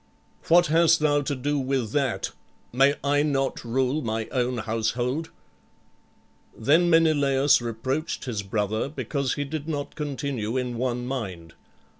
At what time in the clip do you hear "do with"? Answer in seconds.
1.35-1.91